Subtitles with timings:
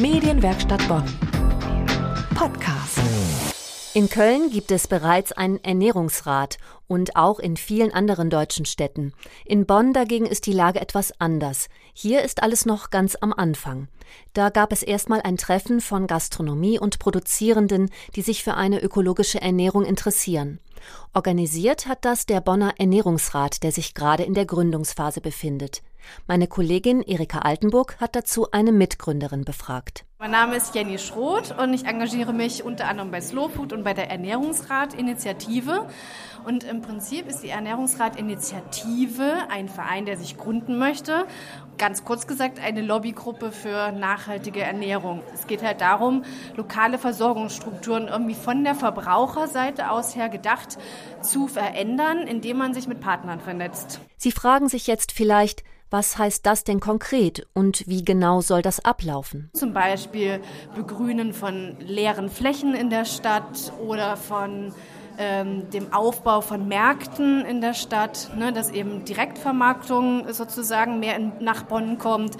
[0.00, 1.02] Medienwerkstatt Bonn.
[2.36, 3.00] Podcast.
[3.94, 9.12] In Köln gibt es bereits einen Ernährungsrat und auch in vielen anderen deutschen Städten.
[9.44, 11.68] In Bonn dagegen ist die Lage etwas anders.
[11.94, 13.88] Hier ist alles noch ganz am Anfang.
[14.34, 19.42] Da gab es erstmal ein Treffen von Gastronomie und Produzierenden, die sich für eine ökologische
[19.42, 20.60] Ernährung interessieren.
[21.12, 25.82] Organisiert hat das der Bonner Ernährungsrat, der sich gerade in der Gründungsphase befindet.
[26.26, 30.04] Meine Kollegin Erika Altenburg hat dazu eine Mitgründerin befragt.
[30.20, 33.84] Mein Name ist Jenny Schroth und ich engagiere mich unter anderem bei Slow Food und
[33.84, 35.86] bei der Ernährungsrat-Initiative.
[36.44, 41.24] Und im Prinzip ist die Ernährungsrat-Initiative ein Verein, der sich gründen möchte.
[41.78, 45.22] Ganz kurz gesagt, eine Lobbygruppe für nachhaltige Ernährung.
[45.34, 46.24] Es geht halt darum,
[46.56, 50.78] lokale Versorgungsstrukturen irgendwie von der Verbraucherseite aus her gedacht
[51.22, 54.00] zu verändern, indem man sich mit Partnern vernetzt.
[54.16, 58.84] Sie fragen sich jetzt vielleicht, was heißt das denn konkret und wie genau soll das
[58.84, 59.50] ablaufen?
[59.54, 60.40] Zum Beispiel
[60.74, 64.72] Begrünen von leeren Flächen in der Stadt oder von
[65.18, 71.32] ähm, dem Aufbau von Märkten in der Stadt, ne, dass eben Direktvermarktung sozusagen mehr in,
[71.40, 72.36] nach Bonn kommt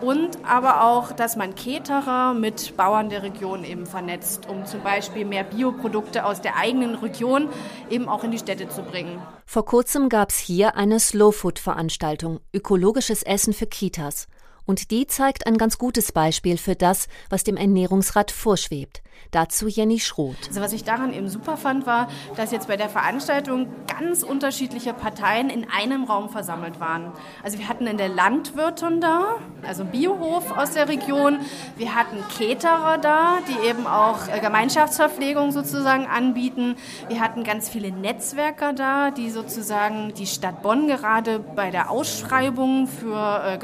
[0.00, 5.24] und aber auch, dass man Caterer mit Bauern der Region eben vernetzt, um zum Beispiel
[5.24, 7.48] mehr Bioprodukte aus der eigenen Region
[7.90, 9.20] eben auch in die Städte zu bringen.
[9.46, 14.26] Vor kurzem gab es hier eine Slow-Food-Veranstaltung, ökologisches Essen für Kitas.
[14.66, 19.02] Und die zeigt ein ganz gutes Beispiel für das, was dem Ernährungsrat vorschwebt.
[19.30, 20.36] Dazu Jenny Schroth.
[20.48, 24.92] Also was ich daran eben super fand, war, dass jetzt bei der Veranstaltung ganz unterschiedliche
[24.94, 27.12] Parteien in einem Raum versammelt waren.
[27.42, 31.38] Also wir hatten in der Landwirtin da, also Biohof aus der Region.
[31.76, 36.76] Wir hatten Caterer da, die eben auch äh, Gemeinschaftsverpflegung sozusagen anbieten.
[37.08, 42.86] Wir hatten ganz viele Netzwerker da, die sozusagen die Stadt Bonn gerade bei der Ausschreibung
[42.86, 43.58] für äh,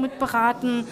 [0.00, 0.86] Mitberaten.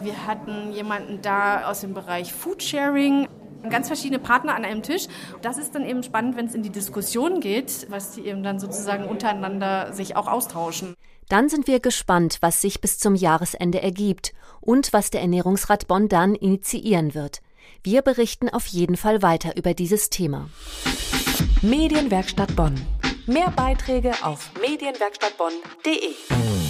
[0.00, 3.28] Wir hatten jemanden da aus dem Bereich Foodsharing,
[3.70, 5.06] ganz verschiedene Partner an einem Tisch.
[5.42, 8.58] Das ist dann eben spannend, wenn es in die Diskussion geht, was die eben dann
[8.58, 10.94] sozusagen untereinander sich auch austauschen.
[11.28, 16.08] Dann sind wir gespannt, was sich bis zum Jahresende ergibt und was der Ernährungsrat Bonn
[16.08, 17.40] dann initiieren wird.
[17.82, 20.48] Wir berichten auf jeden Fall weiter über dieses Thema.
[21.62, 22.74] Medienwerkstatt Bonn.
[23.26, 26.61] Mehr Beiträge auf medienwerkstattbonn.de.